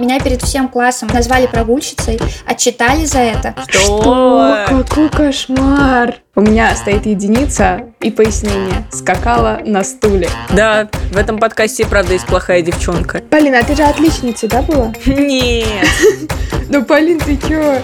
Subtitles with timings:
[0.00, 3.54] Меня перед всем классом назвали прогульщицей, отчитали за это.
[3.68, 4.64] Что?
[4.66, 6.14] Какой кошмар!
[6.34, 8.86] У меня стоит единица и пояснение.
[8.90, 10.30] Скакала на стуле.
[10.56, 13.20] Да, в этом подкасте, правда, есть плохая девчонка.
[13.28, 14.90] Полина, а ты же отличница, да, была?
[15.04, 15.76] Нет.
[16.72, 17.82] Ну, Полин, ты чё?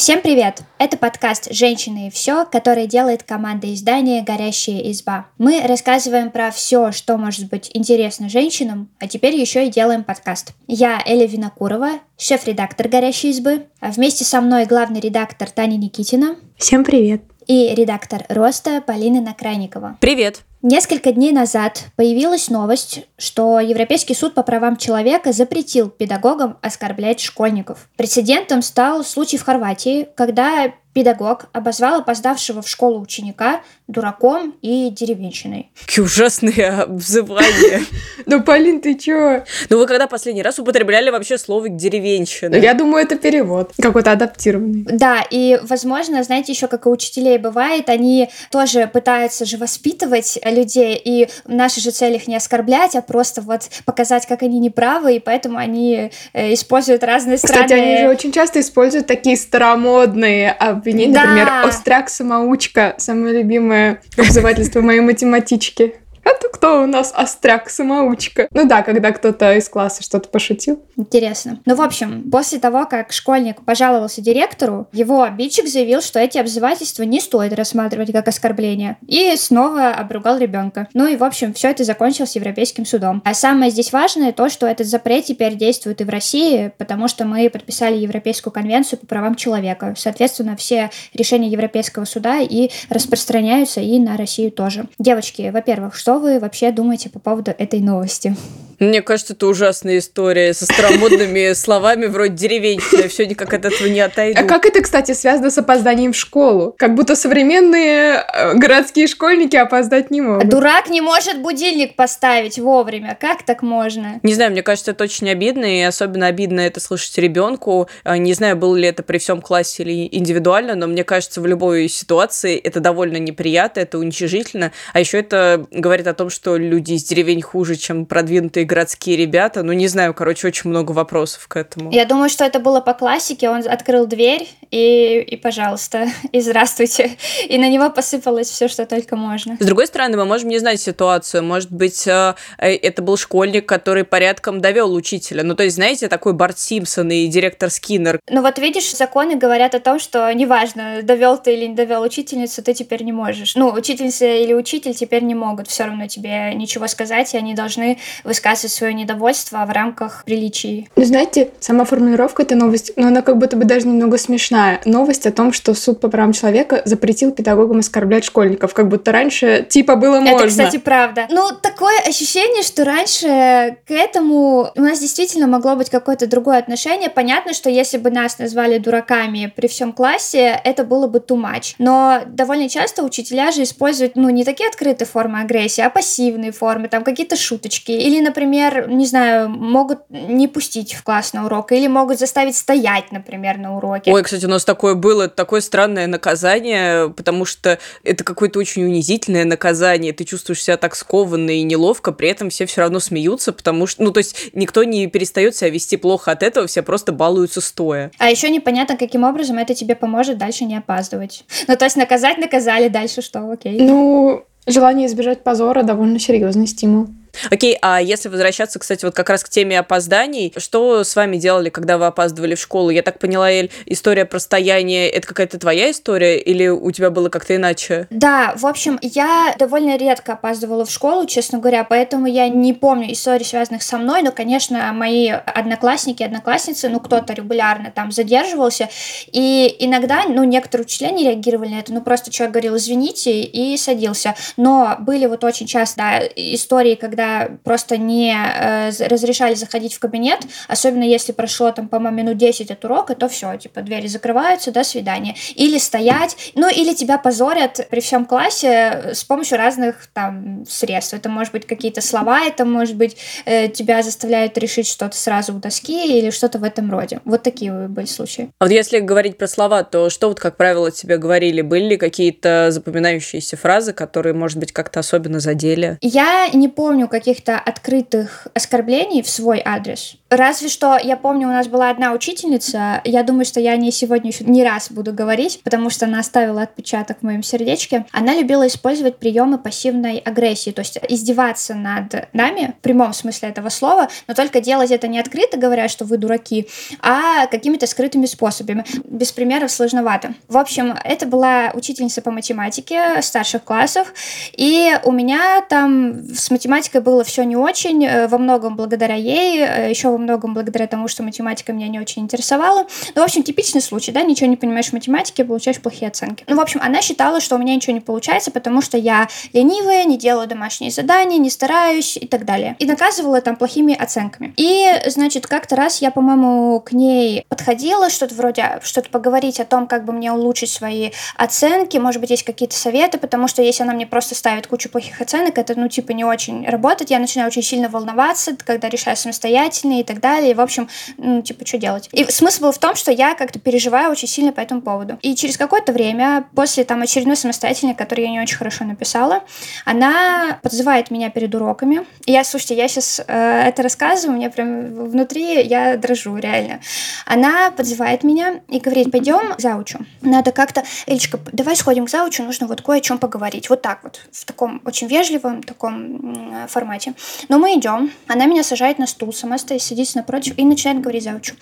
[0.00, 0.62] Всем привет!
[0.78, 5.26] Это подкаст «Женщины и все», который делает команда издания «Горящая изба».
[5.36, 10.54] Мы рассказываем про все, что может быть интересно женщинам, а теперь еще и делаем подкаст.
[10.66, 16.36] Я Эля Винокурова, шеф-редактор «Горящей избы», а вместе со мной главный редактор Таня Никитина.
[16.56, 17.20] Всем привет!
[17.46, 19.98] И редактор «Роста» Полина Накрайникова.
[20.00, 20.44] Привет!
[20.62, 27.88] Несколько дней назад появилась новость, что Европейский суд по правам человека запретил педагогам оскорблять школьников.
[27.96, 35.70] Прецедентом стал случай в Хорватии, когда Педагог обозвал опоздавшего в школу ученика дураком и деревенщиной.
[35.78, 37.82] Какие ужасные обзывания.
[38.26, 39.44] Ну, Полин, ты чё?
[39.70, 42.54] Ну, вы когда последний раз употребляли вообще слово деревенщина?
[42.54, 43.72] Я думаю, это перевод.
[43.80, 44.84] Какой-то адаптированный.
[44.84, 51.00] Да, и, возможно, знаете, еще как у учителей бывает, они тоже пытаются же воспитывать людей,
[51.02, 55.18] и наша же цель их не оскорблять, а просто вот показать, как они неправы, и
[55.18, 57.64] поэтому они э, используют разные странные...
[57.64, 60.50] Кстати, они же очень часто используют такие старомодные
[60.80, 61.14] обвинений.
[61.14, 61.24] Да.
[61.24, 65.94] Например, остряк-самоучка, самое любимое обзывательство моей математички.
[66.24, 68.48] Это кто у нас остряк-самоучка?
[68.52, 70.82] Ну да, когда кто-то из класса что-то пошутил.
[70.96, 71.60] Интересно.
[71.64, 77.02] Ну, в общем, после того, как школьник пожаловался директору, его обидчик заявил, что эти обзывательства
[77.02, 78.96] не стоит рассматривать как оскорбление.
[79.06, 80.88] И снова обругал ребенка.
[80.94, 83.22] Ну и, в общем, все это закончилось Европейским судом.
[83.24, 87.24] А самое здесь важное то, что этот запрет теперь действует и в России, потому что
[87.24, 89.94] мы подписали Европейскую конвенцию по правам человека.
[89.96, 94.86] Соответственно, все решения Европейского суда и распространяются и на Россию тоже.
[94.98, 98.34] Девочки, во-первых, что вы вообще думаете по поводу этой новости?
[98.80, 103.08] Мне кажется, это ужасная история со старомодными словами вроде деревенщина.
[103.08, 104.40] Все никак от этого не отойду.
[104.40, 106.74] А как это, кстати, связано с опозданием в школу?
[106.78, 110.48] Как будто современные э, городские школьники опоздать не могут.
[110.48, 113.18] Дурак не может будильник поставить вовремя.
[113.20, 114.18] Как так можно?
[114.22, 117.86] Не знаю, мне кажется, это очень обидно, и особенно обидно это слышать ребенку.
[118.02, 121.46] А, не знаю, было ли это при всем классе или индивидуально, но мне кажется, в
[121.46, 124.72] любой ситуации это довольно неприятно, это уничижительно.
[124.94, 129.62] А еще это говорит о том, что люди из деревень хуже, чем продвинутые городские ребята.
[129.62, 131.90] Ну, не знаю, короче, очень много вопросов к этому.
[131.92, 133.48] Я думаю, что это было по классике.
[133.48, 137.16] Он открыл дверь и, и пожалуйста, и здравствуйте.
[137.48, 139.56] И на него посыпалось все, что только можно.
[139.58, 141.42] С другой стороны, мы можем не знать ситуацию.
[141.42, 145.42] Может быть, э, э, это был школьник, который порядком довел учителя.
[145.42, 148.20] Ну, то есть, знаете, такой Барт Симпсон и директор Скиннер.
[148.28, 152.62] Ну, вот видишь, законы говорят о том, что неважно, довел ты или не довел учительницу,
[152.62, 153.56] ты теперь не можешь.
[153.56, 157.98] Ну, учительница или учитель теперь не могут все равно тебе ничего сказать, и они должны
[158.24, 160.88] высказывать высказывать свое недовольство в рамках приличий.
[160.96, 164.80] Ну, знаете, сама формулировка этой новости, но ну, она как будто бы даже немного смешная.
[164.84, 169.66] Новость о том, что суд по правам человека запретил педагогам оскорблять школьников, как будто раньше
[169.68, 170.36] типа было можно.
[170.36, 171.26] Это, кстати, правда.
[171.30, 177.10] Ну, такое ощущение, что раньше к этому у нас действительно могло быть какое-то другое отношение.
[177.10, 181.74] Понятно, что если бы нас назвали дураками при всем классе, это было бы too much.
[181.78, 186.88] Но довольно часто учителя же используют, ну, не такие открытые формы агрессии, а пассивные формы,
[186.88, 187.92] там какие-то шуточки.
[187.92, 192.56] Или, например, например, не знаю, могут не пустить в класс на урок или могут заставить
[192.56, 194.12] стоять, например, на уроке.
[194.12, 199.44] Ой, кстати, у нас такое было, такое странное наказание, потому что это какое-то очень унизительное
[199.44, 203.86] наказание, ты чувствуешь себя так скованно и неловко, при этом все все равно смеются, потому
[203.86, 207.60] что, ну, то есть никто не перестает себя вести плохо от этого, все просто балуются
[207.60, 208.10] стоя.
[208.18, 211.44] А еще непонятно, каким образом это тебе поможет дальше не опаздывать.
[211.68, 213.78] Ну, то есть наказать наказали, дальше что, окей.
[213.80, 217.08] Ну, желание избежать позора довольно серьезный стимул.
[217.50, 221.70] Окей, а если возвращаться, кстати, вот как раз к теме опозданий, что с вами делали,
[221.70, 222.90] когда вы опаздывали в школу?
[222.90, 227.28] Я так поняла, Эль, история про стояние, это какая-то твоя история или у тебя было
[227.28, 228.06] как-то иначе?
[228.10, 233.12] Да, в общем, я довольно редко опаздывала в школу, честно говоря, поэтому я не помню
[233.12, 238.88] историй, связанных со мной, но, конечно, мои одноклассники, одноклассницы, ну, кто-то регулярно там задерживался,
[239.32, 243.76] и иногда, ну, некоторые учителя не реагировали на это, ну, просто человек говорил, извините, и
[243.76, 244.34] садился.
[244.56, 249.98] Но были вот очень часто да, истории, когда когда просто не э, разрешали заходить в
[249.98, 254.72] кабинет, особенно если прошло там, по-моему, минут 10 от урока, то все, типа, двери закрываются,
[254.72, 255.34] до свидания.
[255.54, 261.14] Или стоять, ну, или тебя позорят при всем классе с помощью разных там средств.
[261.14, 265.58] Это может быть какие-то слова, это может быть э, тебя заставляют решить что-то сразу у
[265.58, 267.20] доски или что-то в этом роде.
[267.24, 268.50] Вот такие были случаи.
[268.58, 271.60] А вот если говорить про слова, то что вот, как правило, тебе говорили?
[271.60, 275.98] Были ли какие-то запоминающиеся фразы, которые, может быть, как-то особенно задели?
[276.00, 280.16] Я не помню каких-то открытых оскорблений в свой адрес.
[280.30, 283.90] Разве что, я помню, у нас была одна учительница, я думаю, что я о ней
[283.90, 288.06] сегодня еще не раз буду говорить, потому что она оставила отпечаток в моем сердечке.
[288.12, 293.70] Она любила использовать приемы пассивной агрессии, то есть издеваться над нами, в прямом смысле этого
[293.70, 296.68] слова, но только делать это не открыто, говоря, что вы дураки,
[297.00, 298.84] а какими-то скрытыми способами.
[299.02, 300.34] Без примеров сложновато.
[300.46, 304.14] В общем, это была учительница по математике старших классов,
[304.52, 309.60] и у меня там с математикой было все не очень, э, во многом благодаря ей,
[309.60, 312.86] э, еще во многом благодаря тому, что математика меня не очень интересовала.
[313.14, 316.44] Ну, в общем, типичный случай, да, ничего не понимаешь в математике, получаешь плохие оценки.
[316.46, 320.04] Ну, в общем, она считала, что у меня ничего не получается, потому что я ленивая,
[320.04, 322.76] не делаю домашние задания, не стараюсь и так далее.
[322.78, 324.52] И наказывала там плохими оценками.
[324.56, 329.86] И, значит, как-то раз я, по-моему, к ней подходила, что-то вроде, что-то поговорить о том,
[329.86, 333.92] как бы мне улучшить свои оценки, может быть, есть какие-то советы, потому что если она
[333.92, 337.62] мне просто ставит кучу плохих оценок, это, ну, типа, не очень работает, я начинаю очень
[337.62, 340.52] сильно волноваться, когда решаю самостоятельно и так далее.
[340.52, 342.08] И, в общем, ну, типа, что делать?
[342.12, 345.18] И смысл был в том, что я как-то переживаю очень сильно по этому поводу.
[345.22, 349.42] И через какое-то время, после там очередной самостоятельной, которую я не очень хорошо написала,
[349.84, 352.06] она подзывает меня перед уроками.
[352.26, 356.80] И я, слушайте, я сейчас э, это рассказываю, мне прям внутри я дрожу, реально.
[357.26, 359.98] Она подзывает меня и говорит, пойдем к завучу.
[360.22, 363.70] Надо как-то, Элечка, давай сходим к завучу, нужно вот кое о чем поговорить.
[363.70, 367.14] Вот так вот, в таком очень вежливом таком формате.
[367.48, 371.24] Но мы идем, она меня сажает на стул, сама стоит, сидит напротив и начинает говорить
[371.24, 371.54] завучу.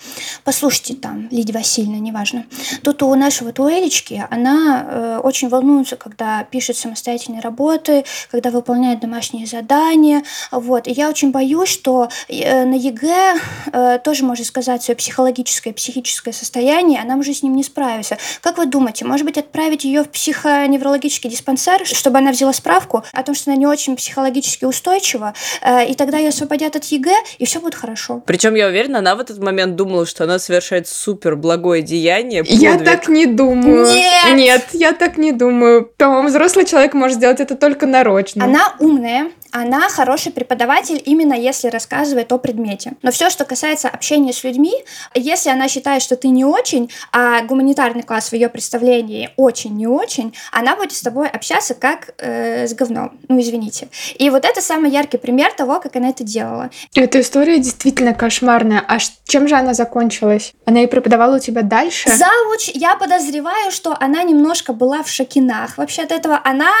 [0.43, 2.45] Послушайте там, Лидия Васильевна, неважно.
[2.83, 8.99] Тут у нас вот Элечка, она э, очень волнуется, когда пишет самостоятельные работы, когда выполняет
[8.99, 10.23] домашние задания.
[10.51, 10.87] Вот.
[10.87, 13.35] И я очень боюсь, что э, на ЕГЭ
[13.71, 18.17] э, тоже может сказать свое психологическое, психическое состояние, она уже с ним не справится.
[18.41, 23.23] Как вы думаете, может быть, отправить ее в психоневрологический диспансер, чтобы она взяла справку о
[23.23, 27.45] том, что она не очень психологически устойчива, э, и тогда ее освободят от ЕГЭ, и
[27.45, 28.21] все будет хорошо.
[28.29, 32.43] Причем я уверена, она в этот момент думала, что она совершает супер благое деяние.
[32.43, 32.61] Подвиг.
[32.61, 33.87] Я так не думаю.
[33.87, 34.35] Нет!
[34.35, 35.91] Нет, я так не думаю.
[35.97, 38.45] По-моему, взрослый человек может сделать это только нарочно.
[38.45, 42.93] Она умная, она хороший преподаватель именно если рассказывает о предмете.
[43.01, 44.73] Но все, что касается общения с людьми,
[45.15, 49.87] если она считает, что ты не очень, а гуманитарный класс в ее представлении очень не
[49.87, 53.17] очень, она будет с тобой общаться как э, с говном.
[53.27, 53.89] Ну, извините.
[54.17, 56.69] И вот это самый яркий пример того, как она это делала.
[56.93, 58.83] Эта история действительно кошмарная.
[58.85, 60.53] А чем же она закончилась?
[60.65, 62.09] Она и преподавала у тебя дальше?
[62.09, 66.41] Завуч, я подозреваю, что она немножко была в шокинах вообще от этого.
[66.43, 66.71] Она,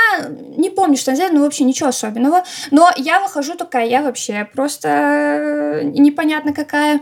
[0.57, 2.43] не помню, что она сделала, но вообще ничего особенного.
[2.71, 6.99] Но я выхожу такая, я вообще просто э, непонятно какая.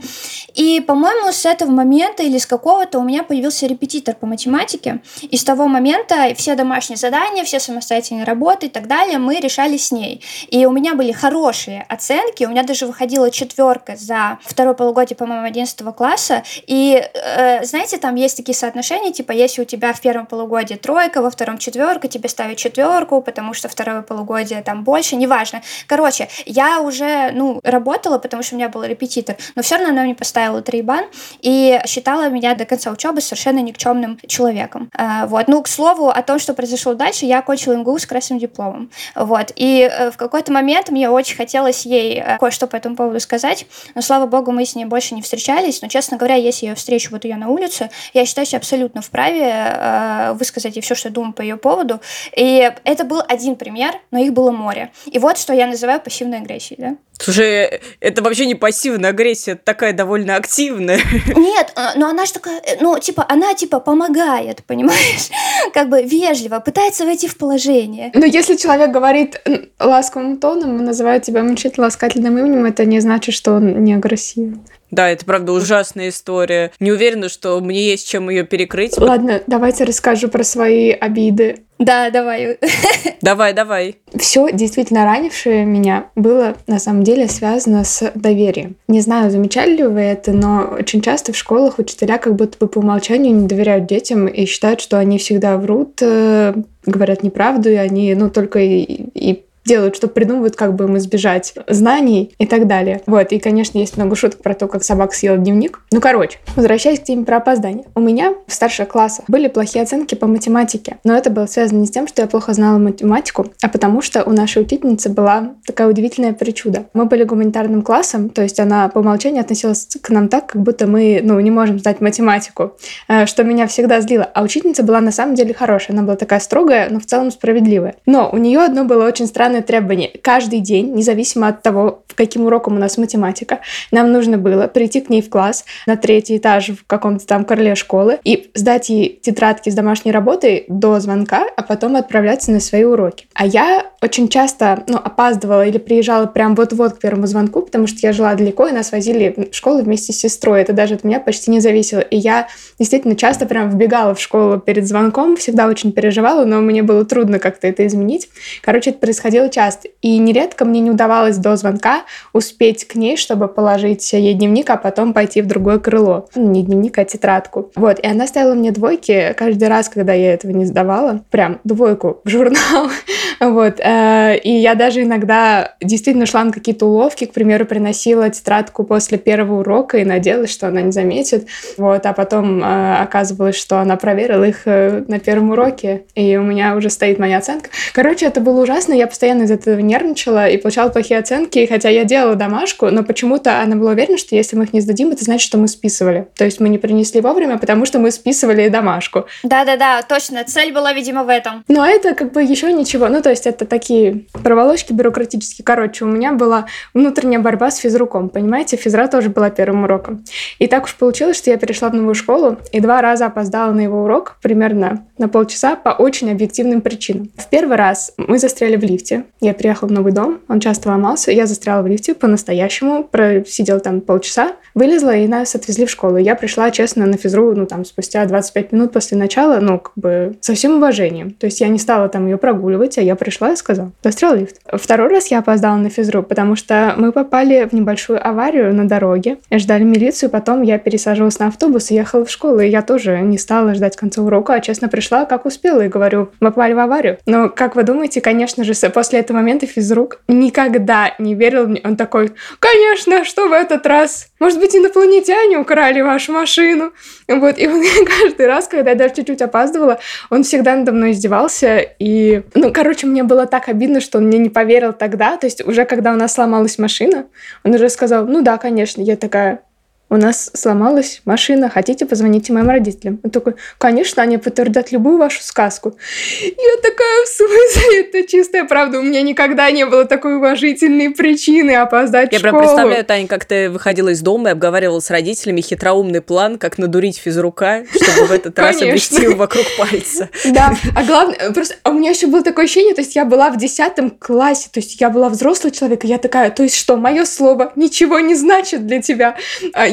[0.53, 5.01] И, по-моему, с этого момента или с какого-то у меня появился репетитор по математике.
[5.23, 9.77] И с того момента все домашние задания, все самостоятельные работы и так далее мы решали
[9.77, 10.23] с ней.
[10.49, 15.45] И у меня были хорошие оценки, у меня даже выходила четверка за второе полугодие, по-моему,
[15.45, 16.43] 11 класса.
[16.65, 21.21] И, э, знаете, там есть такие соотношения, типа, если у тебя в первом полугодии тройка,
[21.21, 25.61] во втором четверка, тебе ставят четверку, потому что второе полугодие там больше, неважно.
[25.87, 30.03] Короче, я уже, ну, работала, потому что у меня был репетитор, но все равно она
[30.03, 31.05] мне поставила трейбан
[31.41, 34.89] и считала меня до конца учебы совершенно никчемным человеком.
[34.93, 35.47] А, вот.
[35.47, 38.89] Ну, к слову, о том, что произошло дальше, я окончила МГУ с красным дипломом.
[39.15, 39.51] Вот.
[39.55, 43.65] И э, в какой-то момент мне очень хотелось ей э, кое-что по этому поводу сказать,
[43.95, 47.09] но, слава богу, мы с ней больше не встречались, но, честно говоря, если я встречу
[47.11, 51.13] вот ее на улице, я считаю себя абсолютно вправе э, высказать ей все, что я
[51.13, 51.99] думаю по ее поводу.
[52.35, 54.91] И это был один пример, но их было море.
[55.05, 56.95] И вот что я называю пассивной агрессией, да?
[57.19, 60.99] Слушай, это вообще не пассивная агрессия, это такая довольно активная.
[61.35, 65.29] Нет, а, но она же такая, э, ну, типа, она, типа, помогает, понимаешь?
[65.73, 68.11] Как бы вежливо, пытается войти в положение.
[68.13, 69.41] Но если человек говорит
[69.79, 74.61] ласковым тоном, называет тебя мучительно ласкательным именем, это не значит, что он не агрессивен.
[74.91, 76.71] Да, это правда ужасная история.
[76.79, 78.97] Не уверена, что мне есть чем ее перекрыть.
[78.97, 81.63] Ладно, давайте расскажу про свои обиды.
[81.79, 82.57] Да, давай.
[83.21, 83.97] Давай, давай.
[84.15, 88.77] Все действительно ранившее меня было на самом деле связано с доверием.
[88.87, 92.67] Не знаю, замечали ли вы это, но очень часто в школах учителя как будто бы
[92.67, 96.53] по умолчанию не доверяют детям и считают, что они всегда врут, э,
[96.85, 101.53] говорят неправду, и они, ну, только и, и делают, что придумывают, как бы им избежать
[101.67, 103.01] знаний и так далее.
[103.05, 105.81] Вот, и, конечно, есть много шуток про то, как собака съела дневник.
[105.91, 107.85] Ну, короче, возвращаясь к теме про опоздание.
[107.93, 111.87] У меня в старших классах были плохие оценки по математике, но это было связано не
[111.87, 115.87] с тем, что я плохо знала математику, а потому что у нашей учительницы была такая
[115.87, 116.85] удивительная причуда.
[116.93, 120.87] Мы были гуманитарным классом, то есть она по умолчанию относилась к нам так, как будто
[120.87, 124.23] мы, ну, не можем сдать математику, э, что меня всегда злило.
[124.23, 127.95] А учительница была на самом деле хорошая, она была такая строгая, но в целом справедливая.
[128.05, 130.11] Но у нее одно было очень странное главное требование.
[130.21, 133.59] Каждый день, независимо от того, каким уроком у нас математика,
[133.91, 137.75] нам нужно было прийти к ней в класс на третий этаж в каком-то там крыле
[137.75, 142.83] школы и сдать ей тетрадки с домашней работой до звонка, а потом отправляться на свои
[142.83, 143.27] уроки.
[143.33, 147.99] А я очень часто ну, опаздывала или приезжала прям вот-вот к первому звонку, потому что
[148.01, 150.61] я жила далеко, и нас возили в школу вместе с сестрой.
[150.61, 151.99] Это даже от меня почти не зависело.
[151.99, 152.47] И я
[152.79, 157.39] действительно часто прям вбегала в школу перед звонком, всегда очень переживала, но мне было трудно
[157.39, 158.29] как-то это изменить.
[158.61, 159.89] Короче, это происходило часто.
[160.01, 164.77] И нередко мне не удавалось до звонка успеть к ней, чтобы положить ей дневник, а
[164.77, 166.27] потом пойти в другое крыло.
[166.35, 167.71] Ну, не дневник, а тетрадку.
[167.75, 167.99] Вот.
[167.99, 171.23] И она ставила мне двойки каждый раз, когда я этого не сдавала.
[171.29, 172.89] Прям двойку в журнал.
[173.39, 173.79] вот.
[173.79, 179.17] Э, и я даже иногда действительно шла на какие-то уловки, к примеру, приносила тетрадку после
[179.17, 181.47] первого урока и надеялась, что она не заметит.
[181.77, 182.05] Вот.
[182.05, 186.75] А потом э, оказывалось, что она проверила их э, на первом уроке, и у меня
[186.75, 187.69] уже стоит моя оценка.
[187.93, 192.03] Короче, это было ужасно, я постоянно из этого нервничала и получала плохие оценки, хотя я
[192.03, 195.45] делала домашку, но почему-то она была уверена, что если мы их не сдадим, это значит,
[195.45, 196.27] что мы списывали.
[196.35, 199.25] То есть мы не принесли вовремя, потому что мы списывали домашку.
[199.43, 201.63] Да-да-да, точно, цель была, видимо, в этом.
[201.67, 205.65] Но это как бы еще ничего, ну то есть это такие проволочки бюрократические.
[205.65, 208.77] Короче, у меня была внутренняя борьба с физруком, понимаете?
[208.77, 210.23] Физра тоже была первым уроком.
[210.59, 213.81] И так уж получилось, что я перешла в новую школу и два раза опоздала на
[213.81, 217.29] его урок, примерно на полчаса, по очень объективным причинам.
[217.37, 219.16] В первый раз мы застряли в лифте.
[219.41, 224.01] Я приехала в новый дом, он часто ломался, я застряла в лифте по-настоящему, просидела там
[224.01, 226.17] полчаса, вылезла, и нас отвезли в школу.
[226.17, 230.37] Я пришла, честно, на физру, ну, там, спустя 25 минут после начала, ну, как бы,
[230.41, 231.31] со всем уважением.
[231.31, 234.57] То есть я не стала там ее прогуливать, а я пришла и сказала, застрял лифт.
[234.71, 239.37] Второй раз я опоздала на физру, потому что мы попали в небольшую аварию на дороге,
[239.51, 243.37] ждали милицию, потом я пересаживалась на автобус и ехала в школу, и я тоже не
[243.37, 247.17] стала ждать конца урока, а честно пришла, как успела, и говорю, мы попали в аварию.
[247.25, 251.81] Но, как вы думаете, конечно же, после этого момента физрук никогда не верил мне.
[251.83, 254.27] Он такой, конечно, что в этот раз?
[254.39, 256.91] Может быть, инопланетяне украли вашу машину?
[257.27, 257.81] Вот, и он
[258.21, 259.99] каждый раз, когда я даже чуть-чуть опаздывала,
[260.29, 264.37] он всегда надо мной издевался, и, ну, короче, мне было так обидно, что он мне
[264.37, 267.25] не поверил тогда, то есть уже когда у нас сломалась машина,
[267.63, 269.61] он уже сказал, ну да, конечно, я такая,
[270.09, 273.19] у нас сломалась машина, хотите, позвоните моим родителям.
[273.23, 275.97] Он такой, конечно, они подтвердят любую вашу сказку.
[276.41, 281.71] Я такая, в смысле, это чистая правда, у меня никогда не было такой уважительной причины
[281.71, 282.53] опоздать Я в школу.
[282.53, 286.77] прям представляю, Таня, как ты выходила из дома и обговаривала с родителями хитроумный план, как
[286.77, 290.29] надурить физрука, чтобы в этот раз обвести его вокруг пальца.
[290.45, 293.57] Да, а главное, просто у меня еще было такое ощущение, то есть я была в
[293.57, 297.25] десятом классе, то есть я была взрослый человек, и я такая, то есть что, мое
[297.25, 299.35] слово ничего не значит для тебя?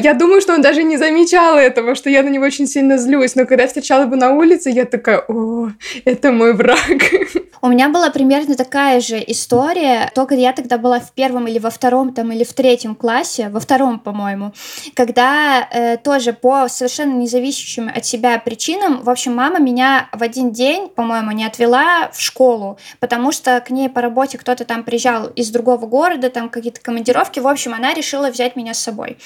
[0.05, 3.33] Я думаю, что он даже не замечал этого, что я на него очень сильно злюсь.
[3.33, 5.71] Но когда я встречала его на улице, я такая, о,
[6.05, 7.01] это мой враг.
[7.65, 11.71] У меня была примерно такая же история, только я тогда была в первом или во
[11.71, 14.53] втором там или в третьем классе, во втором, по-моему,
[14.93, 20.51] когда э, тоже по совершенно независящим от себя причинам, в общем, мама меня в один
[20.51, 25.25] день, по-моему, не отвела в школу, потому что к ней по работе кто-то там приезжал
[25.29, 29.17] из другого города, там какие-то командировки, в общем, она решила взять меня с собой.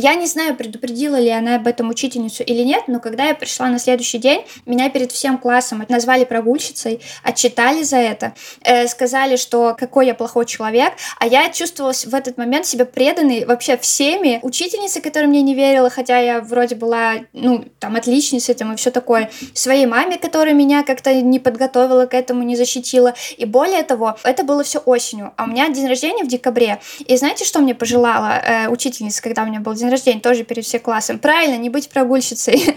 [0.00, 3.66] Я не знаю, предупредила ли она об этом учительницу или нет, но когда я пришла
[3.66, 9.74] на следующий день, меня перед всем классом назвали прогульщицей, отчитали за это, э, сказали, что
[9.76, 14.38] какой я плохой человек, а я чувствовала в этот момент себя преданной вообще всеми.
[14.42, 18.92] Учительницей, которая мне не верила, хотя я вроде была, ну, там, отличницей там и все
[18.92, 19.32] такое.
[19.52, 23.14] Своей маме, которая меня как-то не подготовила к этому, не защитила.
[23.36, 26.78] И более того, это было все осенью, а у меня день рождения в декабре.
[27.04, 30.44] И знаете, что мне пожелала э, учительница, когда у меня был день день рождения тоже
[30.44, 31.18] перед всем классом.
[31.18, 32.56] Правильно, не быть прогульщицей.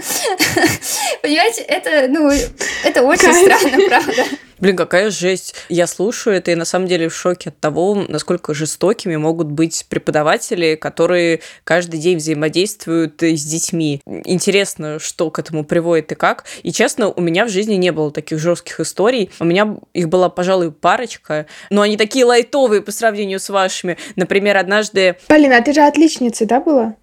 [1.22, 2.32] Понимаете, это, ну,
[2.84, 4.26] это очень странно, правда.
[4.62, 5.56] Блин, какая жесть.
[5.70, 9.88] Я слушаю это и на самом деле в шоке от того, насколько жестокими могут быть
[9.90, 14.02] преподаватели, которые каждый день взаимодействуют с детьми.
[14.06, 16.46] Интересно, что к этому приводит и как.
[16.62, 19.32] И честно, у меня в жизни не было таких жестких историй.
[19.40, 23.98] У меня их была, пожалуй, парочка, но они такие лайтовые по сравнению с вашими.
[24.16, 25.18] Например, однажды...
[25.26, 26.96] Полина, а ты же отличницей, да, была?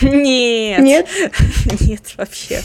[0.00, 0.80] Нет.
[0.80, 1.06] Нет?
[1.80, 2.60] Нет, вообще.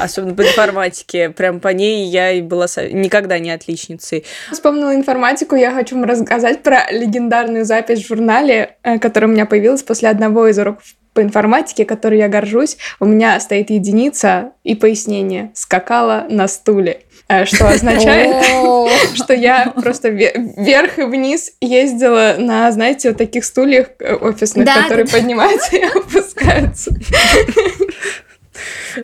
[0.00, 1.30] Особенно по информатике.
[1.30, 4.24] Прям по ней я и была никогда не отличницей.
[4.52, 9.46] Вспомнила информатику, я хочу вам рассказать про легендарную запись в журнале, э, которая у меня
[9.46, 10.84] появилась после одного из уроков
[11.16, 12.76] по информатике, которой я горжусь.
[13.00, 15.50] У меня стоит единица и пояснение.
[15.54, 17.00] Скакала на стуле.
[17.28, 18.44] Э, что означает,
[19.14, 25.06] что я просто вверх и вниз ездила на, знаете, вот таких стульях э, офисных, которые
[25.06, 26.94] поднимаются и опускаются.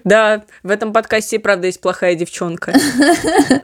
[0.05, 2.73] Да, в этом подкасте, правда, есть плохая девчонка.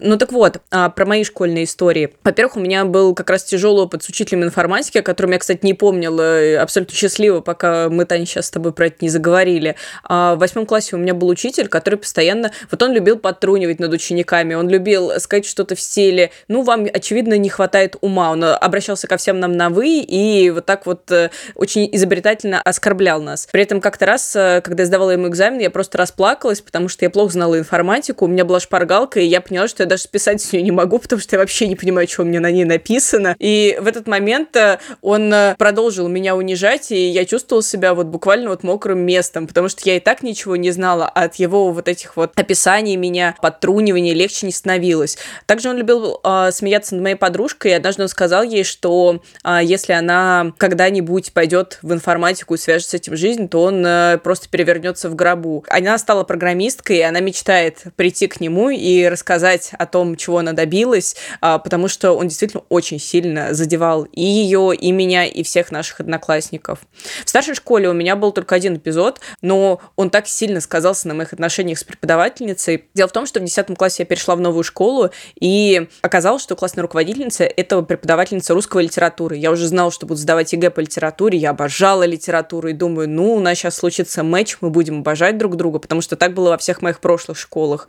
[0.01, 2.15] Ну так вот, а, про мои школьные истории.
[2.23, 5.61] Во-первых, у меня был как раз тяжелый опыт с учителем информатики, о котором я, кстати,
[5.63, 9.77] не помнила, абсолютно счастлива, пока мы, Таня, сейчас с тобой про это не заговорили.
[10.05, 12.53] А в восьмом классе у меня был учитель, который постоянно...
[12.71, 17.37] Вот он любил подтрунивать над учениками, он любил сказать что-то в стиле, ну, вам, очевидно,
[17.39, 18.31] не хватает ума.
[18.31, 23.21] Он обращался ко всем нам на «вы» и вот так вот э, очень изобретательно оскорблял
[23.21, 23.49] нас.
[23.51, 27.05] При этом как-то раз, э, когда я сдавала ему экзамен, я просто расплакалась, потому что
[27.05, 30.43] я плохо знала информатику, у меня была шпаргалка, и я поняла, что я даже списать
[30.43, 32.65] с нее не могу, потому что я вообще не понимаю, что у меня на ней
[32.65, 33.37] написано.
[33.39, 38.51] И в этот момент э, он продолжил меня унижать, и я чувствовала себя вот буквально
[38.51, 41.89] вот мокрым местом, потому что я и так ничего не знала, а от его вот
[41.89, 45.19] этих вот описаний меня, подтрунивания легче не становилось.
[45.47, 49.61] Также он любил э, смеяться над моей подружкой, и однажды он сказал ей, что э,
[49.63, 54.49] если она когда-нибудь пойдет в информатику и свяжет с этим жизнь, то он э, просто
[54.49, 55.65] перевернется в гробу.
[55.69, 60.55] Она стала программисткой, и она мечтает прийти к нему и рассказать о том, чего она
[60.55, 65.71] добилась, э, потому что он действительно очень сильно задевал и ее, и меня, и всех
[65.71, 66.79] наших одноклассников.
[67.27, 71.12] В старшей школе у меня был только один эпизод, но он так сильно сказался на
[71.12, 72.87] моих отношениях с преподавательницей.
[72.95, 76.57] Дело в том, что в 10 классе я перешла в новую школу, и оказалось, что
[76.57, 79.37] классная руководительница— это преподавательница русского литературы.
[79.37, 83.35] Я уже знала, что буду сдавать ЕГЭ по литературе, я обожала литературу, и думаю, ну,
[83.35, 86.59] у нас сейчас случится матч, мы будем обожать друг друга, потому что так было во
[86.59, 87.88] всех моих прошлых школах.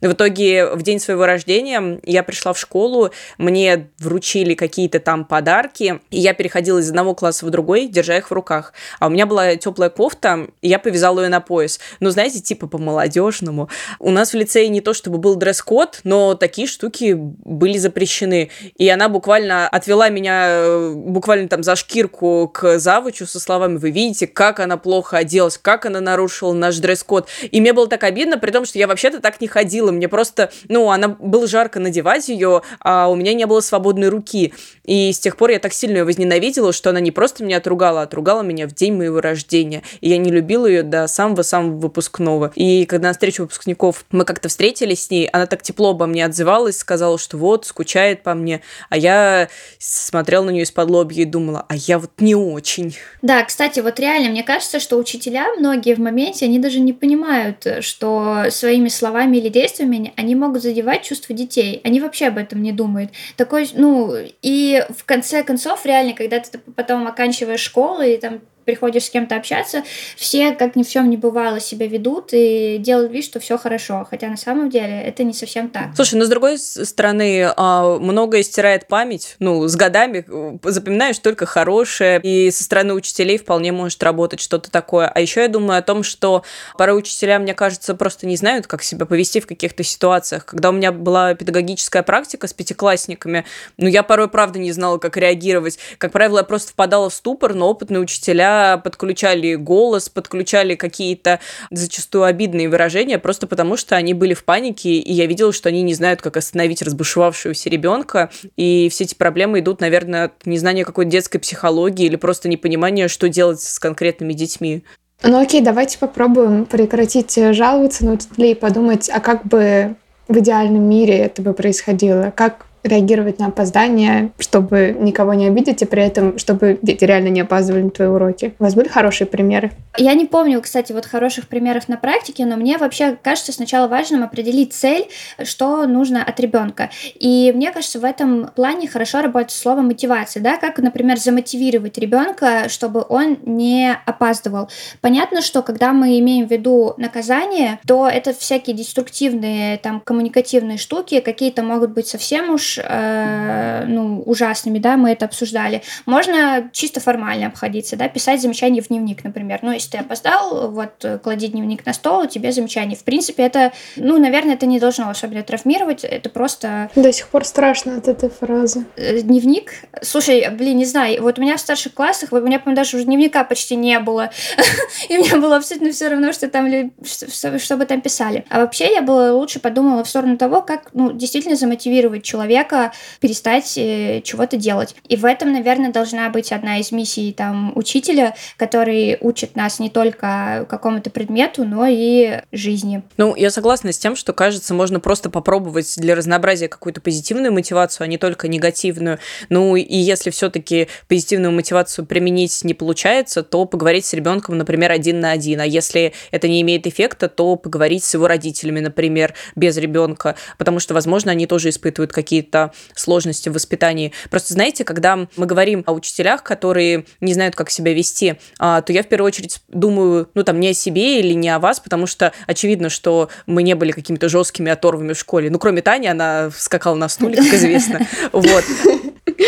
[0.00, 6.00] В итоге в день своего рождения я пришла в школу, мне вручили какие-то там подарки,
[6.10, 8.72] и я переходила из одного класса в другой, держа их в руках.
[9.00, 11.80] А у меня была теплая кофта, и я повязала ее на пояс.
[12.00, 13.68] Ну, знаете, типа по-молодежному.
[13.98, 18.50] У нас в лицее не то чтобы был дресс-код, но такие штуки были запрещены.
[18.76, 23.90] И она буквально отвела меня э, буквально там за шкирку к завучу со словами «Вы
[23.90, 27.28] видите, как она плохо оделась, как она нарушила наш дресс-код».
[27.50, 30.08] И мне было так обидно, при том, что я вообще-то так не ходила ходила, мне
[30.08, 34.52] просто, ну, она было жарко надевать ее, а у меня не было свободной руки.
[34.84, 38.00] И с тех пор я так сильно ее возненавидела, что она не просто меня отругала,
[38.00, 39.82] а отругала меня в день моего рождения.
[40.00, 42.52] И я не любила ее до самого-самого выпускного.
[42.54, 46.24] И когда на встречу выпускников мы как-то встретились с ней, она так тепло обо мне
[46.24, 48.60] отзывалась, сказала, что вот, скучает по мне.
[48.90, 52.96] А я смотрела на нее из-под лобья и думала, а я вот не очень.
[53.22, 57.66] Да, кстати, вот реально, мне кажется, что учителя многие в моменте, они даже не понимают,
[57.80, 61.80] что своими словами или действиями действиями они могут задевать чувства детей.
[61.84, 63.10] Они вообще об этом не думают.
[63.36, 69.04] Такой, ну, и в конце концов, реально, когда ты потом оканчиваешь школу, и там приходишь
[69.04, 69.82] с кем-то общаться,
[70.16, 74.06] все, как ни в чем не бывало, себя ведут и делают вид, что все хорошо.
[74.10, 75.90] Хотя на самом деле это не совсем так.
[75.94, 79.36] Слушай, ну с другой стороны, а, многое стирает память.
[79.38, 82.20] Ну, с годами э, запоминаешь только хорошее.
[82.22, 85.06] И со стороны учителей вполне может работать что-то такое.
[85.06, 86.42] А еще я думаю о том, что
[86.76, 90.44] порой учителя, мне кажется, просто не знают, как себя повести в каких-то ситуациях.
[90.44, 93.44] Когда у меня была педагогическая практика с пятиклассниками,
[93.76, 95.78] ну, я порой, правда, не знала, как реагировать.
[95.98, 101.40] Как правило, я просто впадала в ступор, но опытные учителя подключали голос, подключали какие-то
[101.70, 105.82] зачастую обидные выражения, просто потому что они были в панике, и я видела, что они
[105.82, 111.10] не знают, как остановить разбушевавшегося ребенка, и все эти проблемы идут, наверное, от незнания какой-то
[111.10, 114.82] детской психологии или просто непонимания, что делать с конкретными детьми.
[115.22, 119.96] Ну окей, давайте попробуем прекратить жаловаться на учителей и подумать, а как бы
[120.28, 122.32] в идеальном мире это бы происходило?
[122.34, 127.40] Как реагировать на опоздание, чтобы никого не обидеть, и при этом, чтобы дети реально не
[127.40, 128.54] опаздывали на твои уроки.
[128.58, 129.72] У вас были хорошие примеры?
[129.98, 134.22] Я не помню, кстати, вот хороших примеров на практике, но мне вообще кажется сначала важным
[134.22, 135.06] определить цель,
[135.44, 136.90] что нужно от ребенка.
[137.18, 142.68] И мне кажется, в этом плане хорошо работает слово мотивация, да, как, например, замотивировать ребенка,
[142.68, 144.68] чтобы он не опаздывал.
[145.00, 151.20] Понятно, что когда мы имеем в виду наказание, то это всякие деструктивные, там, коммуникативные штуки,
[151.20, 155.82] какие-то могут быть совсем уж э, ну, ужасными, да, мы это обсуждали.
[156.06, 159.60] Можно чисто формально обходиться, да, писать замечания в дневник, например.
[159.62, 162.96] Ну, если ты опоздал, вот, клади дневник на стол, тебе замечание.
[162.96, 166.90] В принципе, это, ну, наверное, это не должно особенно травмировать, это просто...
[166.94, 168.84] До сих пор страшно от этой фразы.
[168.96, 169.72] Э, дневник?
[170.02, 173.06] Слушай, блин, не знаю, вот у меня в старших классах, у меня, по-моему, даже уже
[173.06, 174.30] дневника почти не было.
[175.08, 176.68] И мне было абсолютно все равно, что там,
[177.04, 178.44] что бы там писали.
[178.48, 182.92] А вообще я была лучше подумала в сторону того, как, ну, действительно замотивировать человека человека
[183.20, 184.94] перестать э, чего-то делать.
[185.08, 189.90] И в этом, наверное, должна быть одна из миссий там учителя, который учит нас не
[189.90, 193.02] только какому-то предмету, но и жизни.
[193.16, 198.04] Ну, я согласна с тем, что, кажется, можно просто попробовать для разнообразия какую-то позитивную мотивацию,
[198.04, 199.18] а не только негативную.
[199.48, 205.20] Ну, и если все-таки позитивную мотивацию применить не получается, то поговорить с ребенком, например, один
[205.20, 205.60] на один.
[205.60, 210.80] А если это не имеет эффекта, то поговорить с его родителями, например, без ребенка, потому
[210.80, 212.45] что, возможно, они тоже испытывают какие-то
[212.94, 214.12] сложности в воспитании.
[214.30, 218.92] Просто знаете, когда мы говорим о учителях, которые не знают, как себя вести, а, то
[218.92, 222.06] я в первую очередь думаю, ну там не о себе или не о вас, потому
[222.06, 225.50] что очевидно, что мы не были какими-то жесткими оторвами в школе.
[225.50, 228.00] Ну, кроме Тани, она скакала на стуле, как известно.
[228.32, 228.64] Вот.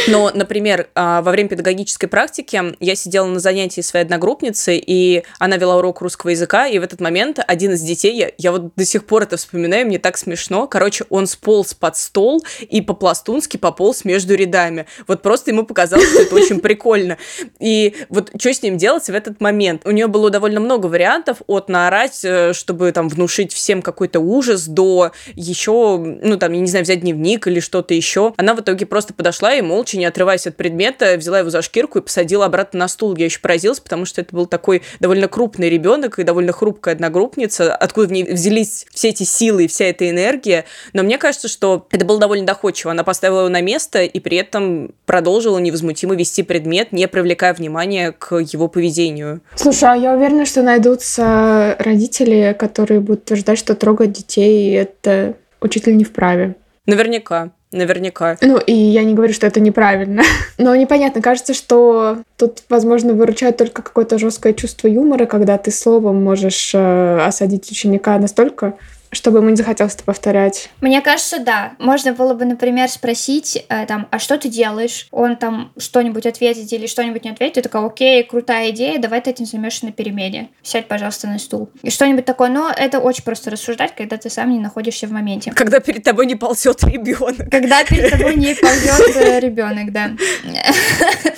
[0.09, 5.57] Но, например, а, во время педагогической практики я сидела на занятии своей одногруппницы, и она
[5.57, 8.85] вела урок русского языка, и в этот момент один из детей, я, я вот до
[8.85, 14.05] сих пор это вспоминаю, мне так смешно, короче, он сполз под стол и по-пластунски пополз
[14.05, 14.87] между рядами.
[15.07, 17.19] Вот просто ему показалось, что это очень прикольно.
[17.59, 19.83] И вот что с ним делать в этот момент?
[19.85, 24.67] У нее было довольно много вариантов от наорать, э, чтобы там внушить всем какой-то ужас,
[24.67, 28.35] до еще, ну там, я не знаю, взять дневник или что-то еще.
[28.37, 31.99] Она в итоге просто подошла и молча, не отрываясь от предмета, взяла его за шкирку
[31.99, 33.15] и посадила обратно на стул.
[33.17, 37.77] Я еще поразилась, потому что это был такой довольно крупный ребенок и довольно хрупкая одногруппница,
[37.77, 40.65] откуда в ней взялись все эти силы и вся эта энергия.
[40.95, 42.91] Но мне кажется, что это было довольно доходчиво.
[42.91, 48.11] Она поставила его на место и при этом продолжила невозмутимо вести предмет, не привлекая внимания
[48.11, 49.43] к его поведению.
[49.55, 55.97] Слушай, а я уверена, что найдутся родители, которые будут утверждать, что трогать детей это учитель
[55.97, 56.57] не вправе.
[56.87, 57.53] Наверняка.
[57.71, 58.39] Наверняка.
[58.41, 60.23] Ну, и я не говорю, что это неправильно.
[60.59, 66.23] Но непонятно, кажется, что тут, возможно, выручает только какое-то жесткое чувство юмора, когда ты словом
[66.23, 68.75] можешь э, осадить ученика настолько,
[69.11, 70.71] чтобы ему не захотелось это повторять.
[70.81, 71.73] Мне кажется, да.
[71.79, 75.09] Можно было бы, например, спросить, э, там, а что ты делаешь?
[75.11, 77.55] Он там что-нибудь ответит или что-нибудь не ответит.
[77.55, 80.51] Ты такая, окей, крутая идея, давай ты этим займешься на перемене.
[80.63, 81.71] Сядь, пожалуйста, на стул.
[81.83, 82.49] И что-нибудь такое.
[82.49, 85.53] Но это очень просто рассуждать, когда ты сам не находишься в моменте.
[85.53, 87.51] Когда перед тобой не ползет ребенок.
[87.51, 90.11] Когда перед тобой не ползет э, ребенок, да.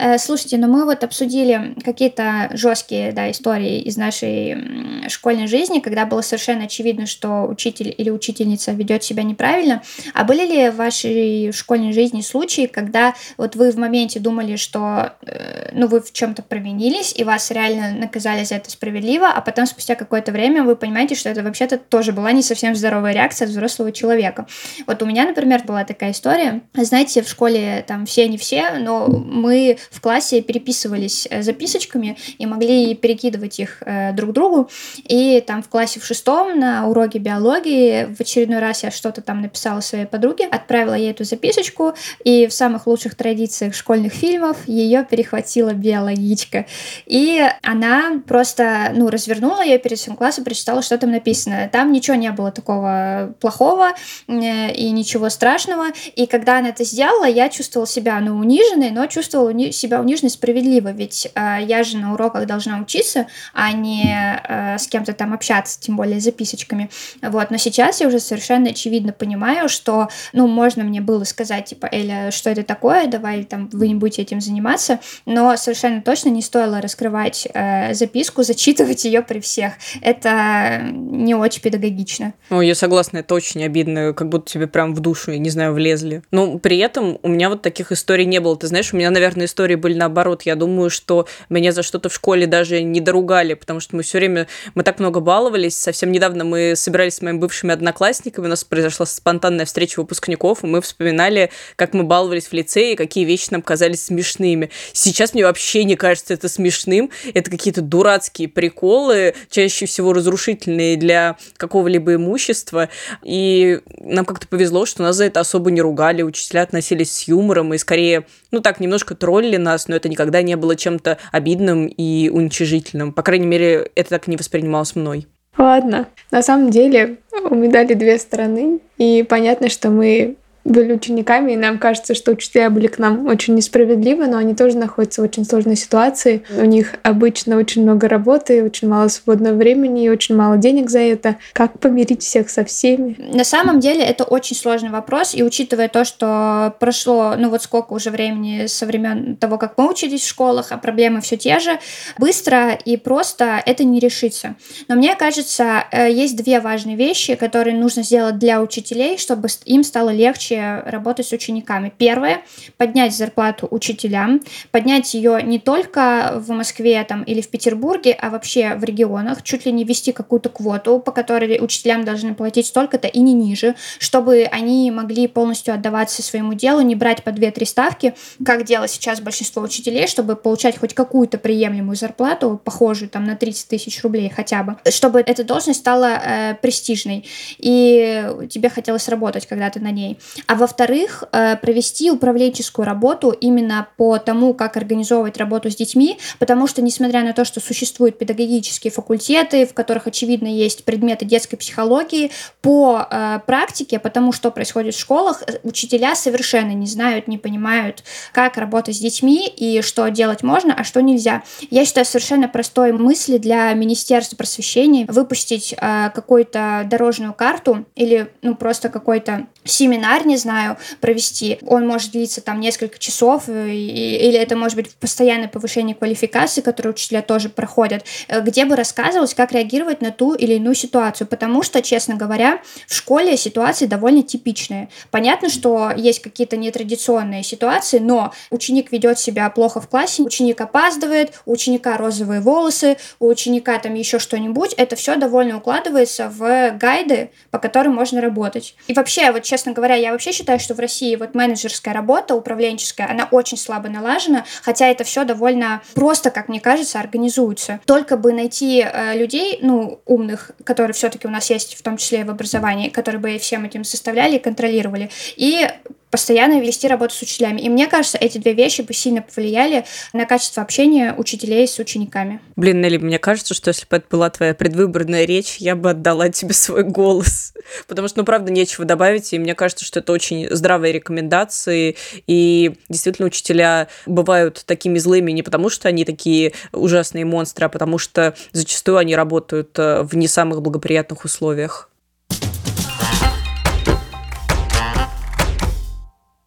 [0.00, 6.06] Э, слушайте, ну мы вот обсудили какие-то жесткие да, истории из нашей школьной жизни, когда
[6.06, 9.82] было совершенно очевидно, что учитель или учительница ведет себя неправильно.
[10.14, 15.12] А были ли в вашей школьной жизни случаи, когда вот вы в моменте думали, что
[15.26, 19.66] э, ну, вы в чем-то провинились, и вас реально наказали за это справедливо, а потом
[19.66, 23.50] спустя какое-то время вы понимаете, что это вообще-то тоже была не совсем здоровая реакция от
[23.50, 24.46] взрослого человека.
[24.86, 26.62] Вот у меня, например, была такая история.
[26.74, 32.46] Знаете, в школе там все не все, но мы в классе переписывались э, записочками и
[32.46, 34.70] могли перекидывать их э, друг другу.
[35.08, 39.42] И там в классе в шестом на уроке биологии в очередной раз я что-то там
[39.42, 45.04] написала своей подруге, отправила ей эту записочку, и в самых лучших традициях школьных фильмов ее
[45.08, 46.66] перехватила биологичка.
[47.06, 51.68] И она просто, ну, развернула ее перед всем классом, прочитала, что там написано.
[51.72, 53.94] Там ничего не было такого плохого
[54.28, 55.86] э, и ничего страшного.
[56.14, 60.30] И когда она это сделала, я чувствовала себя, ну, униженной, но чувствовала уни- себя униженной
[60.30, 64.14] справедливо, ведь э, я же на уроках должна учиться, а не
[64.48, 66.90] э, с кем-то там общаться, тем более записочками.
[67.22, 71.88] Вот, но сейчас я уже совершенно очевидно понимаю, что, ну, можно мне было сказать, типа,
[71.90, 76.42] Эля, что это такое, давай там вы не будете этим заниматься, но совершенно точно не
[76.42, 79.74] стоило раскрывать э, записку, зачитывать ее при всех.
[80.02, 82.34] Это не очень педагогично.
[82.50, 85.72] Ну, я согласна, это очень обидно, как будто тебе прям в душу, я не знаю,
[85.72, 86.22] влезли.
[86.30, 88.56] Но при этом у меня вот таких историй не было.
[88.56, 90.42] Ты знаешь, у меня, наверное, истории были наоборот.
[90.42, 94.16] Я думаю, что меня за что-то в школе даже не доругали, потому что мы все
[94.16, 95.76] время мы так много баловались.
[95.76, 100.66] Совсем недавно мы собирались с моими бывшими одноклассниками, у нас произошла спонтанная встреча выпускников, и
[100.66, 104.70] мы вспоминали, как мы баловались в лицее, какие вещи нам казались смешными.
[104.94, 107.10] Сейчас мне вообще не кажется это смешным.
[107.34, 112.88] Это какие-то дурацкие приколы, чаще всего разрушительные для какого-либо имущества.
[113.22, 117.74] И нам как-то повезло, что нас за это особо не ругали, учителя относились с юмором
[117.74, 119.14] и скорее, ну так, немножко
[119.50, 123.12] троллили нас, но это никогда не было чем-то обидным и уничижительным.
[123.12, 125.26] По крайней мере, это так не воспринималось мной.
[125.58, 126.06] Ладно.
[126.30, 127.18] На самом деле
[127.50, 130.36] у медали две стороны, и понятно, что мы
[130.70, 134.76] были учениками, и нам кажется, что учителя были к нам очень несправедливы, но они тоже
[134.76, 136.42] находятся в очень сложной ситуации.
[136.56, 141.00] У них обычно очень много работы, очень мало свободного времени и очень мало денег за
[141.00, 141.36] это.
[141.52, 143.16] Как помирить всех со всеми?
[143.18, 147.92] На самом деле это очень сложный вопрос, и учитывая то, что прошло, ну вот сколько
[147.92, 151.78] уже времени со времен того, как мы учились в школах, а проблемы все те же,
[152.18, 154.54] быстро и просто это не решится.
[154.88, 159.82] Но мне кажется, э, есть две важные вещи, которые нужно сделать для учителей, чтобы им
[159.82, 161.92] стало легче работы с учениками.
[161.96, 162.42] Первое–
[162.76, 168.74] поднять зарплату учителям, поднять ее не только в Москве там, или в Петербурге, а вообще
[168.74, 173.20] в регионах, чуть ли не ввести какую-то квоту, по которой учителям должны платить столько-то и
[173.20, 178.64] не ниже, чтобы они могли полностью отдаваться своему делу, не брать по 2-3 ставки, как
[178.64, 184.02] делает сейчас большинство учителей, чтобы получать хоть какую-то приемлемую зарплату, похожую там на 30 тысяч
[184.02, 187.26] рублей хотя бы, чтобы эта должность стала э, престижной,
[187.58, 190.18] и тебе хотелось работать, когда ты на ней.
[190.46, 196.66] А во-вторых, э, провести управленческую работу именно по тому, как организовывать работу с детьми, потому
[196.66, 202.30] что, несмотря на то, что существуют педагогические факультеты, в которых, очевидно, есть предметы детской психологии,
[202.62, 208.04] по э, практике, потому что происходит в школах, э, учителя совершенно не знают, не понимают,
[208.32, 211.42] как работать с детьми и что делать можно, а что нельзя.
[211.70, 218.88] Я считаю совершенно простой мысли для Министерства просвещения выпустить какую-то дорожную карту или ну просто
[218.88, 221.58] какой-то семинар, не знаю, провести.
[221.66, 226.60] Он может длиться там несколько часов, э, и, или это может быть постоянное повышение квалификации,
[226.60, 231.26] которое учителя тоже проходят, э, где бы рассказывалось, как реагировать на ту или иную ситуацию.
[231.26, 234.88] Потому что, честно говоря, в школе ситуации довольно типичные.
[235.10, 241.40] Понятно, что есть какие-то нетрадиционные ситуации, но ученик ведет себя плохо в классе, ученик опаздывает,
[241.46, 244.72] у ученика розовые волосы, у ученика там еще что-нибудь.
[244.76, 248.74] Это все довольно укладывается в гайды, по которым можно работать.
[248.86, 253.08] И вообще, вот честно говоря, я вообще считаю, что в России вот менеджерская работа, управленческая,
[253.08, 257.80] она очень слабо налажена, хотя это все довольно просто, как мне кажется, организуется.
[257.86, 262.20] Только бы найти э, людей, ну, умных, которые все-таки у нас есть, в том числе
[262.20, 265.66] и в образовании, которые бы всем этим составляли и контролировали, и
[266.10, 267.60] постоянно вести работу с учителями.
[267.60, 272.40] И мне кажется, эти две вещи бы сильно повлияли на качество общения учителей с учениками.
[272.56, 276.28] Блин, Нелли, мне кажется, что если бы это была твоя предвыборная речь, я бы отдала
[276.28, 277.54] тебе свой голос.
[277.86, 281.96] Потому что, ну, правда, нечего добавить, и мне кажется, что это очень здравые рекомендации,
[282.26, 287.98] и действительно учителя бывают такими злыми не потому, что они такие ужасные монстры, а потому
[287.98, 291.89] что зачастую они работают э, в не самых благоприятных условиях.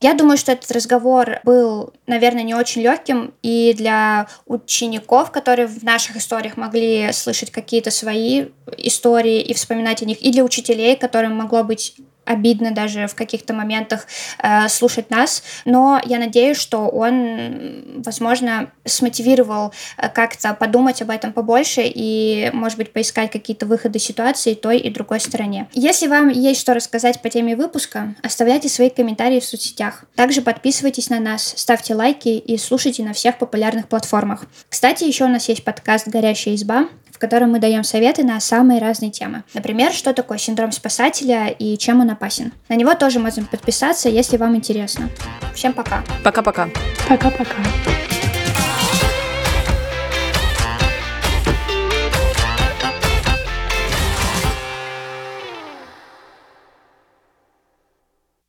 [0.03, 5.81] Я думаю, что этот разговор был, наверное, не очень легким и для учеников, которые в
[5.81, 11.37] наших историях могли слышать какие-то свои истории и вспоминать о них, и для учителей, которым
[11.37, 14.07] могло быть обидно даже в каких-то моментах
[14.41, 21.33] э, слушать нас, но я надеюсь, что он, возможно, смотивировал э, как-то подумать об этом
[21.33, 25.67] побольше и, может быть, поискать какие-то выходы ситуации той и другой стороне.
[25.73, 30.05] Если вам есть что рассказать по теме выпуска, оставляйте свои комментарии в соцсетях.
[30.15, 34.45] Также подписывайтесь на нас, ставьте лайки и слушайте на всех популярных платформах.
[34.69, 36.87] Кстати, еще у нас есть подкаст «Горящая изба»,
[37.23, 39.43] котором мы даем советы на самые разные темы.
[39.53, 42.51] Например, что такое синдром спасателя и чем он опасен.
[42.67, 45.09] На него тоже можно подписаться, если вам интересно.
[45.55, 46.03] Всем пока.
[46.21, 46.67] Пока-пока.
[47.07, 47.63] Пока-пока.